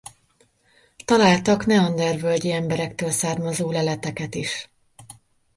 Találtak 1.05 1.65
neandervölgyi 1.65 2.51
emberektől 2.51 3.11
származó 3.11 3.71
leleteket 3.71 4.35
is. 4.35 4.69